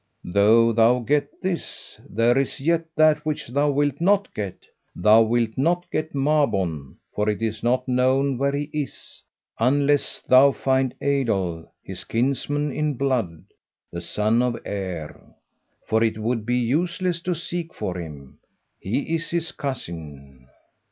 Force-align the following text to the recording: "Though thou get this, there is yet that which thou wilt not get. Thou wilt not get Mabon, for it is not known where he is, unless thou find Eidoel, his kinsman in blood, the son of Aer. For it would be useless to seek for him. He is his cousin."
"Though 0.25 0.73
thou 0.73 0.97
get 1.01 1.43
this, 1.43 1.99
there 2.09 2.35
is 2.35 2.59
yet 2.59 2.87
that 2.95 3.23
which 3.23 3.49
thou 3.49 3.69
wilt 3.69 4.01
not 4.01 4.33
get. 4.33 4.65
Thou 4.95 5.21
wilt 5.21 5.55
not 5.59 5.85
get 5.91 6.15
Mabon, 6.15 6.95
for 7.13 7.29
it 7.29 7.39
is 7.43 7.61
not 7.61 7.87
known 7.87 8.39
where 8.39 8.51
he 8.51 8.63
is, 8.73 9.21
unless 9.59 10.19
thou 10.21 10.53
find 10.53 10.95
Eidoel, 11.03 11.69
his 11.83 12.03
kinsman 12.03 12.71
in 12.71 12.95
blood, 12.95 13.43
the 13.91 14.01
son 14.01 14.41
of 14.41 14.57
Aer. 14.65 15.35
For 15.85 16.01
it 16.03 16.17
would 16.17 16.47
be 16.47 16.57
useless 16.57 17.19
to 17.21 17.35
seek 17.35 17.71
for 17.71 17.95
him. 17.95 18.39
He 18.79 19.01
is 19.13 19.29
his 19.29 19.51
cousin." 19.51 20.47